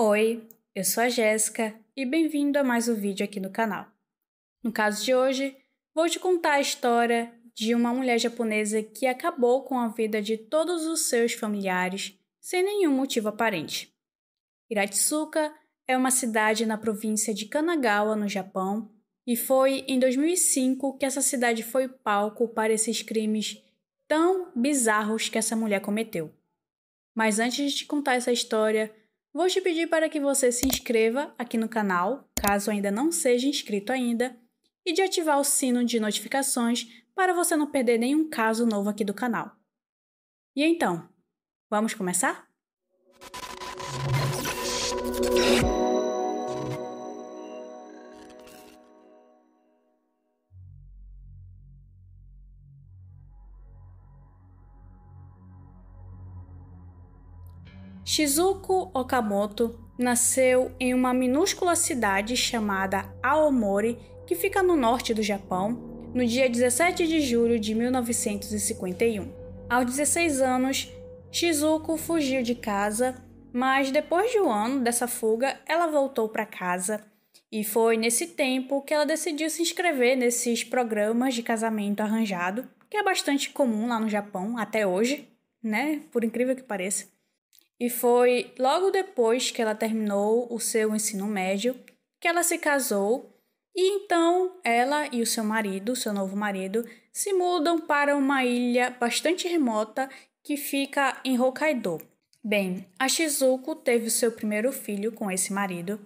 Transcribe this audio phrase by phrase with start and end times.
[0.00, 3.88] Oi, eu sou a Jéssica e bem-vindo a mais um vídeo aqui no canal.
[4.62, 5.56] No caso de hoje,
[5.92, 10.36] vou te contar a história de uma mulher japonesa que acabou com a vida de
[10.36, 13.92] todos os seus familiares sem nenhum motivo aparente.
[14.70, 15.52] Hiratsuka
[15.84, 18.88] é uma cidade na província de Kanagawa, no Japão,
[19.26, 23.60] e foi em 2005 que essa cidade foi palco para esses crimes
[24.06, 26.32] tão bizarros que essa mulher cometeu.
[27.16, 28.94] Mas antes de te contar essa história,
[29.38, 33.46] vou te pedir para que você se inscreva aqui no canal, caso ainda não seja
[33.46, 34.36] inscrito ainda,
[34.84, 39.04] e de ativar o sino de notificações para você não perder nenhum caso novo aqui
[39.04, 39.52] do canal.
[40.56, 41.08] E então,
[41.70, 42.48] vamos começar?
[58.18, 66.10] Shizuko Okamoto nasceu em uma minúscula cidade chamada Aomori, que fica no norte do Japão,
[66.12, 69.32] no dia 17 de julho de 1951.
[69.70, 70.92] Aos 16 anos,
[71.30, 73.14] Shizuko fugiu de casa,
[73.52, 77.00] mas depois de um ano dessa fuga, ela voltou para casa
[77.52, 82.96] e foi nesse tempo que ela decidiu se inscrever nesses programas de casamento arranjado, que
[82.96, 85.28] é bastante comum lá no Japão até hoje,
[85.62, 86.02] né?
[86.10, 87.16] Por incrível que pareça.
[87.80, 91.78] E foi logo depois que ela terminou o seu ensino médio
[92.20, 93.32] que ela se casou
[93.74, 98.90] e então ela e o seu marido, seu novo marido, se mudam para uma ilha
[98.90, 100.10] bastante remota
[100.42, 102.00] que fica em Hokkaido.
[102.42, 106.04] Bem, a Shizuko teve o seu primeiro filho com esse marido.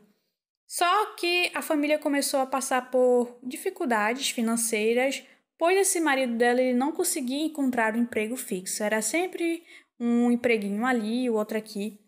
[0.67, 5.23] Só que a família começou a passar por dificuldades financeiras,
[5.57, 8.83] pois esse marido dela ele não conseguia encontrar um emprego fixo.
[8.83, 9.63] Era sempre
[10.03, 12.01] um empreguinho ali, o outro aqui.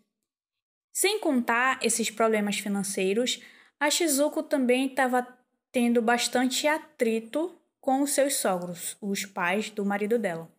[0.92, 3.41] Sem contar esses problemas financeiros,
[3.78, 5.27] a Shizuko também estava
[5.70, 10.50] tendo bastante atrito com os seus sogros, os pais do marido dela.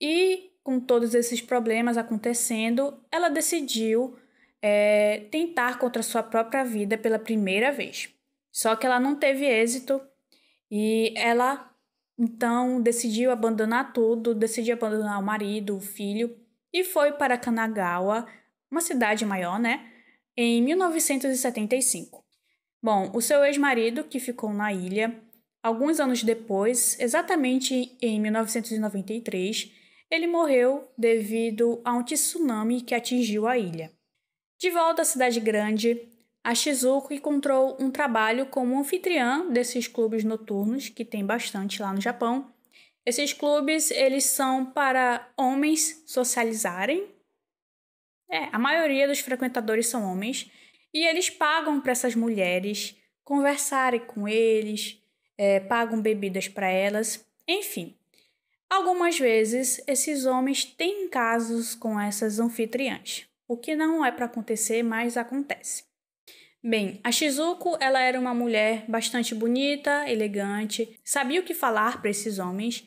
[0.00, 4.18] E com todos esses problemas acontecendo, ela decidiu
[4.60, 8.12] é, tentar contra sua própria vida pela primeira vez.
[8.50, 10.00] Só que ela não teve êxito
[10.68, 11.72] e ela
[12.18, 16.36] então decidiu abandonar tudo, decidiu abandonar o marido, o filho
[16.72, 18.26] e foi para Kanagawa,
[18.70, 19.90] uma cidade maior, né,
[20.36, 22.24] em 1975.
[22.82, 25.20] Bom, o seu ex-marido, que ficou na ilha,
[25.62, 29.72] alguns anos depois, exatamente em 1993,
[30.10, 33.90] ele morreu devido a um tsunami que atingiu a ilha.
[34.58, 36.08] De volta à cidade grande,
[36.42, 42.00] a Shizuko encontrou um trabalho como anfitriã desses clubes noturnos, que tem bastante lá no
[42.00, 42.50] Japão,
[43.08, 47.08] esses clubes, eles são para homens socializarem.
[48.30, 50.50] É, a maioria dos frequentadores são homens.
[50.92, 55.02] E eles pagam para essas mulheres conversarem com eles,
[55.38, 57.96] é, pagam bebidas para elas, enfim.
[58.68, 64.82] Algumas vezes, esses homens têm casos com essas anfitriãs, o que não é para acontecer,
[64.82, 65.84] mas acontece.
[66.62, 72.10] Bem, a Shizuko ela era uma mulher bastante bonita, elegante, sabia o que falar para
[72.10, 72.84] esses homens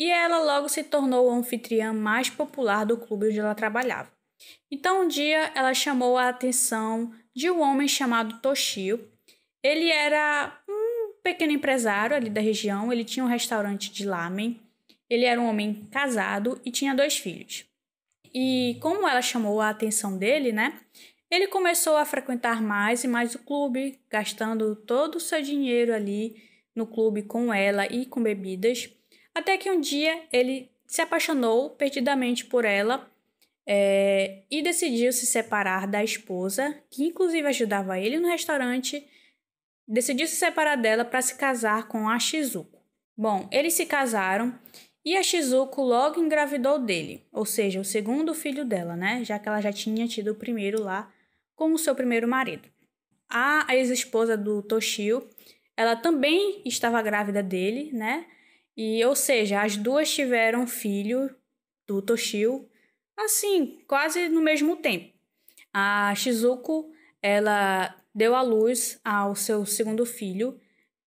[0.00, 4.10] e ela logo se tornou a anfitriã mais popular do clube onde ela trabalhava.
[4.70, 9.06] Então um dia ela chamou a atenção de um homem chamado Toshio.
[9.62, 14.58] Ele era um pequeno empresário ali da região, ele tinha um restaurante de lamen.
[15.10, 17.66] Ele era um homem casado e tinha dois filhos.
[18.32, 20.80] E como ela chamou a atenção dele, né?
[21.30, 26.42] Ele começou a frequentar mais e mais o clube, gastando todo o seu dinheiro ali
[26.74, 28.88] no clube com ela e com bebidas.
[29.34, 33.08] Até que um dia ele se apaixonou perdidamente por ela
[33.66, 39.06] é, e decidiu se separar da esposa, que inclusive ajudava ele no restaurante.
[39.86, 42.80] Decidiu se separar dela para se casar com a Shizuko.
[43.16, 44.58] Bom, eles se casaram
[45.04, 49.24] e a Shizuko logo engravidou dele, ou seja, o segundo filho dela, né?
[49.24, 51.12] Já que ela já tinha tido o primeiro lá
[51.54, 52.68] com o seu primeiro marido.
[53.28, 55.28] A ex-esposa do Toshio,
[55.76, 58.26] ela também estava grávida dele, né?
[58.82, 61.28] E, ou seja, as duas tiveram filho
[61.86, 62.66] do Toshio,
[63.14, 65.12] assim, quase no mesmo tempo.
[65.70, 66.90] A Shizuko,
[67.20, 70.58] ela deu à luz ao seu segundo filho,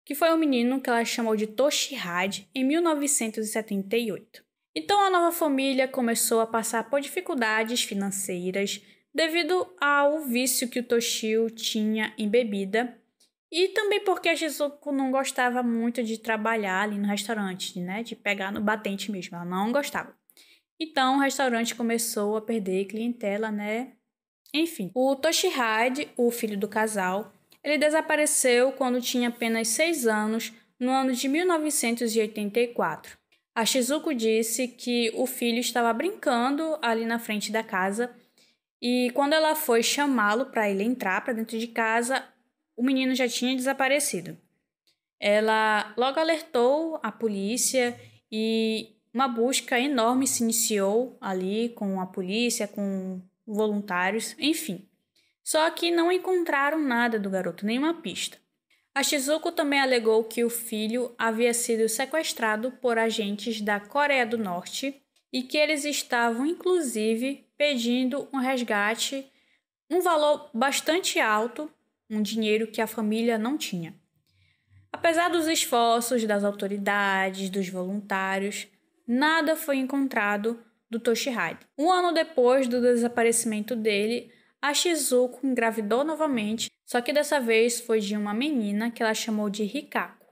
[0.03, 4.43] que foi um menino que ela chamou de Toshihide, em 1978.
[4.75, 8.81] Então a nova família começou a passar por dificuldades financeiras
[9.15, 13.00] devido ao vício que o Toshio tinha em bebida
[13.51, 18.01] e também porque a Shizuko não gostava muito de trabalhar ali no restaurante, né?
[18.01, 19.35] De pegar no batente mesmo.
[19.35, 20.15] Ela não gostava.
[20.79, 23.91] Então o restaurante começou a perder clientela, né?
[24.53, 27.33] Enfim, o Toshihide, o filho do casal,
[27.63, 33.17] ele desapareceu quando tinha apenas seis anos, no ano de 1984.
[33.53, 38.15] A Shizuko disse que o filho estava brincando ali na frente da casa
[38.81, 42.23] e quando ela foi chamá-lo para ele entrar para dentro de casa,
[42.81, 44.35] o menino já tinha desaparecido.
[45.19, 47.95] Ela logo alertou a polícia
[48.31, 54.89] e uma busca enorme se iniciou ali com a polícia, com voluntários, enfim.
[55.43, 58.39] Só que não encontraram nada do garoto, nenhuma pista.
[58.95, 64.39] A Shizuko também alegou que o filho havia sido sequestrado por agentes da Coreia do
[64.39, 64.99] Norte
[65.31, 69.31] e que eles estavam, inclusive, pedindo um resgate,
[69.87, 71.71] um valor bastante alto,
[72.11, 73.95] um dinheiro que a família não tinha.
[74.91, 78.67] Apesar dos esforços das autoridades, dos voluntários,
[79.07, 81.65] nada foi encontrado do Toshihide.
[81.77, 84.29] Um ano depois do desaparecimento dele,
[84.61, 89.49] a Shizuko engravidou novamente, só que dessa vez foi de uma menina que ela chamou
[89.49, 90.27] de Rikako.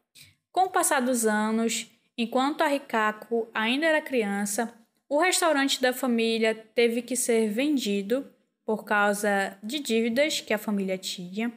[0.52, 4.74] Com o passar dos anos, enquanto a Rikako ainda era criança,
[5.08, 8.30] o restaurante da família teve que ser vendido
[8.66, 11.52] por causa de dívidas que a família tinha.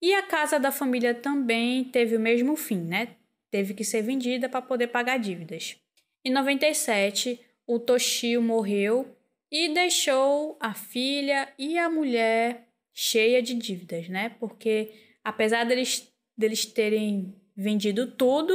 [0.00, 3.16] E a casa da família também teve o mesmo fim, né?
[3.50, 5.76] Teve que ser vendida para poder pagar dívidas.
[6.24, 9.16] Em 97, o Toshio morreu
[9.50, 14.36] e deixou a filha e a mulher cheia de dívidas, né?
[14.40, 14.92] Porque
[15.24, 18.52] apesar deles, deles terem vendido tudo,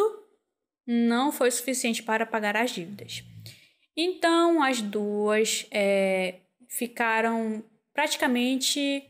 [0.85, 3.23] não foi suficiente para pagar as dívidas.
[3.95, 6.35] Então as duas é,
[6.67, 7.63] ficaram
[7.93, 9.03] praticamente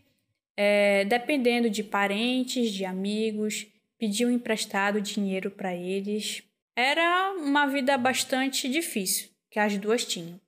[0.56, 3.68] é, dependendo de parentes, de amigos,
[3.98, 6.44] pediam emprestado dinheiro para eles.
[6.76, 10.40] Era uma vida bastante difícil que as duas tinham.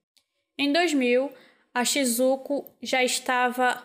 [0.58, 1.32] Em 2000,
[1.74, 3.84] a Shizuko já estava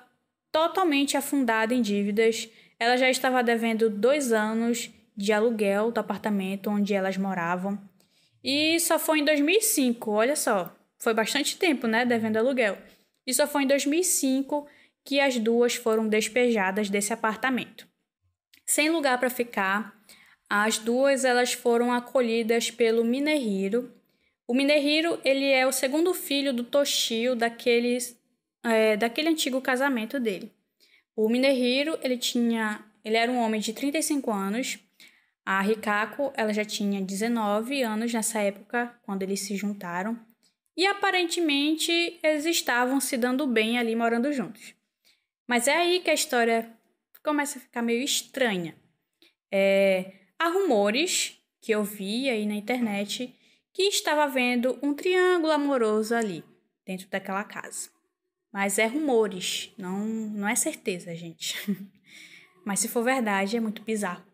[0.53, 2.49] totalmente afundada em dívidas.
[2.79, 7.79] Ela já estava devendo dois anos de aluguel do apartamento onde elas moravam.
[8.43, 12.79] E só foi em 2005, olha só, foi bastante tempo, né, devendo aluguel.
[13.27, 14.67] E só foi em 2005
[15.11, 17.85] que as duas foram despejadas desse apartamento.
[18.65, 20.01] Sem lugar para ficar,
[20.49, 23.93] as duas elas foram acolhidas pelo Minehiro,
[24.47, 27.99] o Minehiro, ele é o segundo filho do Toshio daquele,
[28.65, 30.53] é, daquele antigo casamento dele.
[31.17, 34.79] O Minehiro, ele tinha, ele era um homem de 35 anos.
[35.45, 40.17] A Rikako, ela já tinha 19 anos nessa época, quando eles se juntaram.
[40.77, 44.79] E aparentemente eles estavam se dando bem ali morando juntos.
[45.51, 46.73] Mas é aí que a história
[47.25, 48.73] começa a ficar meio estranha.
[49.51, 53.35] É, há rumores que eu vi aí na internet
[53.73, 56.45] que estava vendo um triângulo amoroso ali,
[56.87, 57.91] dentro daquela casa.
[58.53, 61.57] Mas é rumores, não, não é certeza, gente.
[62.65, 64.25] Mas se for verdade, é muito bizarro.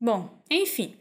[0.00, 0.98] Bom, enfim.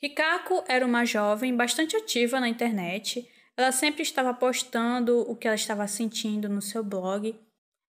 [0.00, 3.30] Rikako era uma jovem bastante ativa na internet.
[3.56, 7.34] Ela sempre estava postando o que ela estava sentindo no seu blog.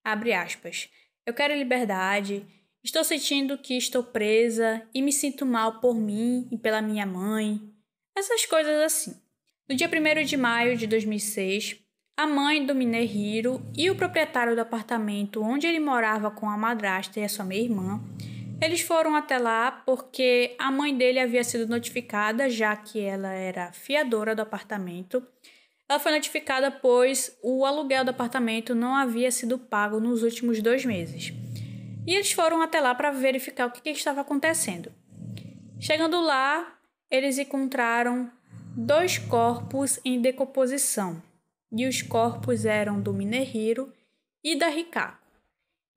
[0.04, 0.90] Abre aspas.
[1.26, 2.46] Eu quero liberdade,
[2.88, 7.60] Estou sentindo que estou presa e me sinto mal por mim e pela minha mãe.
[8.18, 9.14] Essas coisas assim.
[9.68, 11.82] No dia 1 de maio de 2006,
[12.16, 17.20] a mãe do Minehiro e o proprietário do apartamento onde ele morava com a madrasta
[17.20, 18.02] e a sua meia-irmã,
[18.62, 23.74] eles foram até lá porque a mãe dele havia sido notificada, já que ela era
[23.74, 25.22] fiadora do apartamento.
[25.90, 30.84] Ela foi notificada pois o aluguel do apartamento não havia sido pago nos últimos dois
[30.84, 31.34] meses
[32.08, 34.94] e eles foram até lá para verificar o que, que estava acontecendo.
[35.78, 36.80] Chegando lá,
[37.12, 38.32] eles encontraram
[38.78, 41.22] dois corpos em decomposição,
[41.70, 43.94] e os corpos eram do Minehiro
[44.42, 45.22] e da Rikako.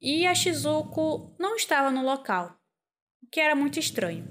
[0.02, 2.58] E a Shizuko não estava no local,
[3.22, 4.28] o que era muito estranho.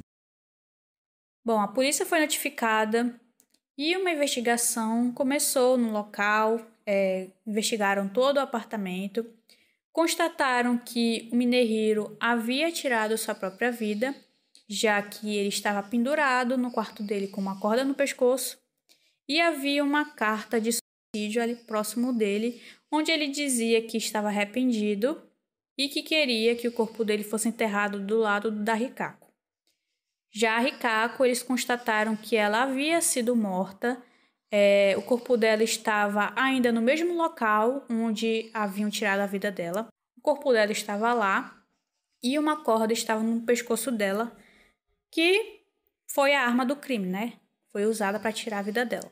[1.46, 3.18] Bom, a polícia foi notificada
[3.80, 9.26] e uma investigação começou no local, é, investigaram todo o apartamento
[9.92, 14.16] constataram que o Minehiro havia tirado sua própria vida,
[14.68, 18.58] já que ele estava pendurado no quarto dele com uma corda no pescoço,
[19.28, 25.22] e havia uma carta de suicídio ali próximo dele, onde ele dizia que estava arrependido
[25.78, 29.29] e que queria que o corpo dele fosse enterrado do lado da Rikako.
[30.32, 34.02] Já a Rikako, eles constataram que ela havia sido morta
[34.52, 39.88] é, o corpo dela estava ainda no mesmo local onde haviam tirado a vida dela.
[40.18, 41.64] O corpo dela estava lá
[42.22, 44.36] e uma corda estava no pescoço dela,
[45.12, 45.62] que
[46.08, 47.34] foi a arma do crime, né?
[47.72, 49.12] Foi usada para tirar a vida dela.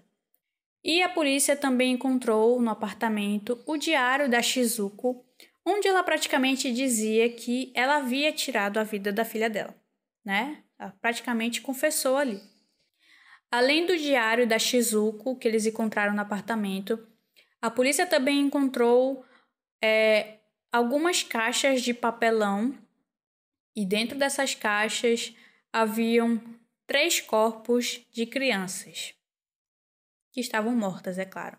[0.83, 5.24] E a polícia também encontrou no apartamento o diário da Shizuko,
[5.63, 9.75] onde ela praticamente dizia que ela havia tirado a vida da filha dela,
[10.25, 10.63] né?
[10.79, 12.41] Ela praticamente confessou ali.
[13.51, 17.07] Além do diário da Shizuko que eles encontraram no apartamento,
[17.62, 19.25] a polícia também encontrou
[19.81, 20.39] é,
[20.72, 22.77] algumas caixas de papelão
[23.75, 25.34] e dentro dessas caixas
[25.72, 26.41] haviam
[26.86, 29.13] três corpos de crianças
[30.31, 31.57] que estavam mortas, é claro.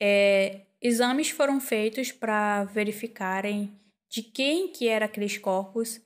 [0.00, 6.00] É, exames foram feitos para verificarem de quem que eram aqueles corpos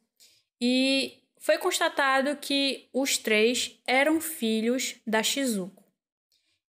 [0.60, 5.84] e foi constatado que os três eram filhos da Shizuko.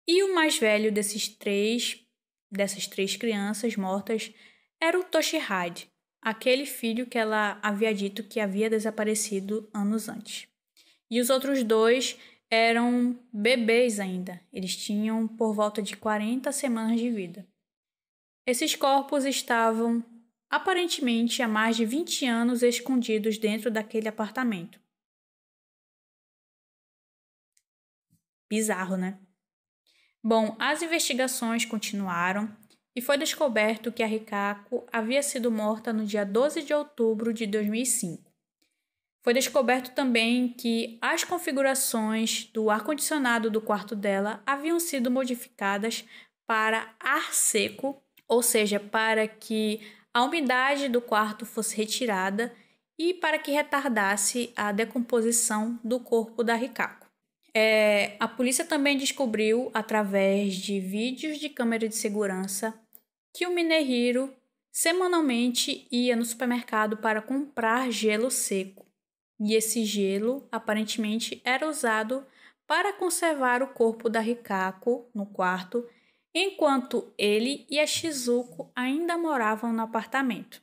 [0.07, 2.03] E o mais velho desses três,
[2.51, 4.33] dessas três crianças mortas,
[4.81, 5.87] era o Toshihide,
[6.19, 10.47] aquele filho que ela havia dito que havia desaparecido anos antes.
[11.11, 12.17] E os outros dois
[12.49, 17.47] eram bebês ainda, eles tinham por volta de 40 semanas de vida.
[18.47, 20.03] Esses corpos estavam
[20.55, 24.79] aparentemente há mais de 20 anos escondidos dentro daquele apartamento.
[28.49, 29.19] Bizarro, né?
[30.23, 32.55] Bom, as investigações continuaram
[32.95, 37.45] e foi descoberto que a Rikako havia sido morta no dia 12 de outubro de
[37.45, 38.23] 2005.
[39.21, 46.05] Foi descoberto também que as configurações do ar-condicionado do quarto dela haviam sido modificadas
[46.47, 49.81] para ar seco, ou seja, para que
[50.15, 52.55] a umidade do quarto fosse retirada
[52.97, 57.05] e para que retardasse a decomposição do corpo da Rikako.
[57.53, 62.73] É, a polícia também descobriu, através de vídeos de câmera de segurança,
[63.33, 64.33] que o Minehiro
[64.71, 68.85] semanalmente ia no supermercado para comprar gelo seco.
[69.37, 72.25] E esse gelo aparentemente era usado
[72.65, 75.85] para conservar o corpo da Rikako no quarto
[76.35, 80.61] enquanto ele e a Shizuko ainda moravam no apartamento.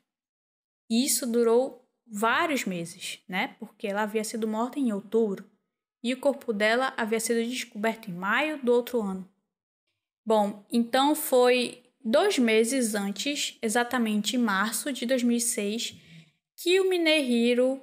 [0.90, 3.56] Isso durou vários meses, né?
[3.58, 5.50] Porque ela havia sido morta em outubro
[6.04, 9.26] e o corpo dela havia sido descoberto em maio do outro ano.
[10.26, 15.96] Bom, então foi dois meses antes, exatamente em março de 2006,
[16.56, 17.80] que o Minehiro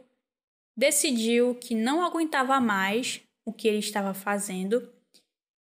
[0.77, 4.93] decidiu que não aguentava mais o que ele estava fazendo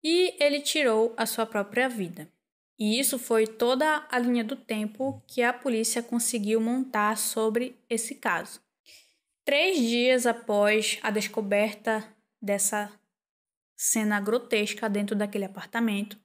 [0.03, 2.31] e ele tirou a sua própria vida.
[2.77, 8.15] E isso foi toda a linha do tempo que a polícia conseguiu montar sobre esse
[8.15, 8.61] caso.
[9.43, 12.07] Três dias após a descoberta
[12.41, 12.91] dessa
[13.75, 16.17] cena grotesca dentro daquele apartamento,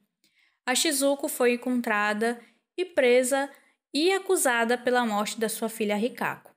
[0.65, 2.39] a Shizuko foi encontrada
[2.77, 3.49] e presa
[3.93, 6.53] e acusada pela morte da sua filha Rikako.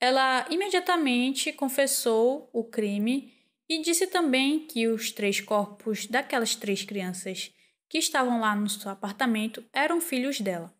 [0.00, 3.35] Ela imediatamente confessou o crime
[3.68, 7.52] e disse também que os três corpos daquelas três crianças
[7.88, 10.72] que estavam lá no seu apartamento eram filhos dela.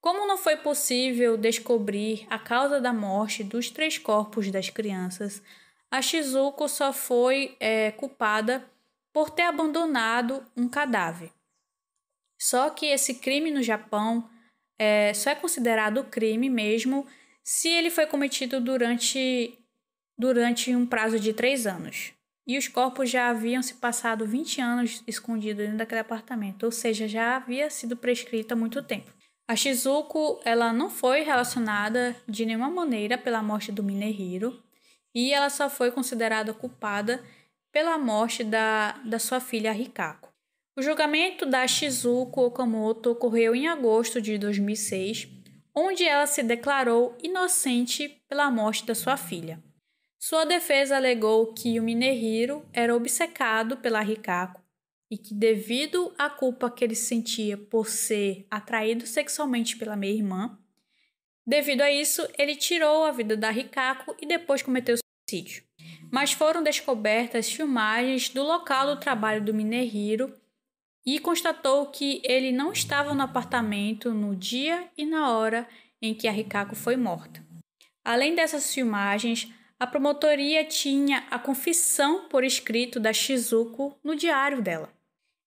[0.00, 5.42] Como não foi possível descobrir a causa da morte dos três corpos das crianças,
[5.90, 8.64] a Shizuko só foi é, culpada
[9.12, 11.32] por ter abandonado um cadáver.
[12.38, 14.28] Só que esse crime no Japão
[14.78, 17.06] é, só é considerado crime mesmo
[17.42, 19.58] se ele foi cometido durante
[20.18, 22.12] durante um prazo de três anos.
[22.46, 27.08] E os corpos já haviam se passado 20 anos escondidos dentro daquele apartamento, ou seja,
[27.08, 29.12] já havia sido prescrito há muito tempo.
[29.48, 34.60] A Shizuko ela não foi relacionada de nenhuma maneira pela morte do Minehiro
[35.14, 37.22] e ela só foi considerada culpada
[37.72, 40.32] pela morte da, da sua filha Rikako.
[40.76, 45.28] O julgamento da Shizuko Okamoto ocorreu em agosto de 2006,
[45.74, 49.62] onde ela se declarou inocente pela morte da sua filha.
[50.28, 54.60] Sua defesa alegou que o Minehiro era obcecado pela Rikako
[55.08, 60.58] e que, devido à culpa que ele sentia por ser atraído sexualmente pela minha irmã,
[61.46, 65.62] devido a isso, ele tirou a vida da Rikako e depois cometeu suicídio.
[66.10, 70.34] Mas foram descobertas filmagens do local do trabalho do Minehiro
[71.06, 75.68] e constatou que ele não estava no apartamento no dia e na hora
[76.02, 77.46] em que a Rikako foi morta.
[78.04, 84.90] Além dessas filmagens, a promotoria tinha a confissão por escrito da Shizuko no diário dela.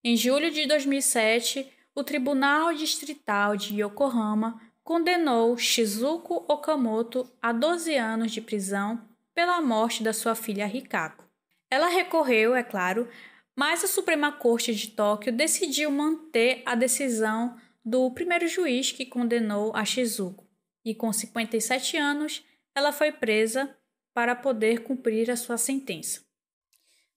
[0.04, 8.32] Em julho de 2007, o Tribunal Distrital de Yokohama condenou Shizuko Okamoto a 12 anos
[8.32, 9.02] de prisão
[9.34, 11.26] pela morte da sua filha Rikako.
[11.70, 13.08] Ela recorreu, é claro,
[13.56, 19.72] mas a Suprema Corte de Tóquio decidiu manter a decisão do primeiro juiz que condenou
[19.76, 20.48] a Shizuko.
[20.86, 22.44] E com 57 anos,
[22.74, 23.76] ela foi presa
[24.14, 26.22] para poder cumprir a sua sentença.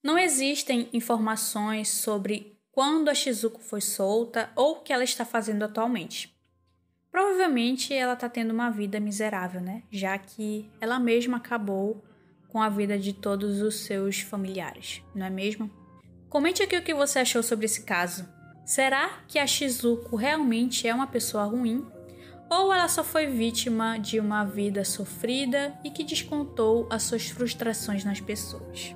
[0.03, 5.63] Não existem informações sobre quando a Shizuko foi solta ou o que ela está fazendo
[5.63, 6.35] atualmente.
[7.11, 9.83] Provavelmente ela está tendo uma vida miserável, né?
[9.91, 12.03] Já que ela mesma acabou
[12.49, 15.71] com a vida de todos os seus familiares, não é mesmo?
[16.27, 18.27] Comente aqui o que você achou sobre esse caso.
[18.65, 21.85] Será que a Shizuko realmente é uma pessoa ruim?
[22.55, 28.05] Ou ela só foi vítima de uma vida sofrida e que descontou as suas frustrações
[28.05, 28.95] nas pessoas?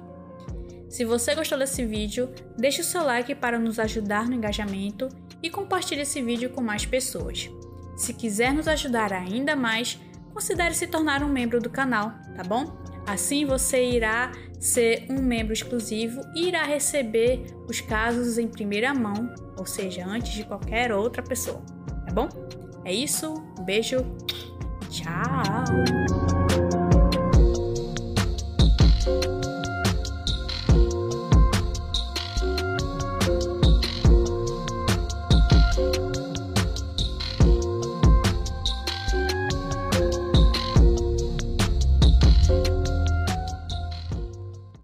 [0.88, 5.10] Se você gostou desse vídeo, deixe o seu like para nos ajudar no engajamento
[5.42, 7.50] e compartilhe esse vídeo com mais pessoas.
[7.96, 10.00] Se quiser nos ajudar ainda mais,
[10.32, 12.78] considere se tornar um membro do canal, tá bom?
[13.08, 19.34] Assim você irá ser um membro exclusivo e irá receber os casos em primeira mão,
[19.58, 21.64] ou seja, antes de qualquer outra pessoa,
[22.06, 22.30] tá bom?
[22.88, 23.98] É isso, um beijo,
[24.90, 26.64] tchau!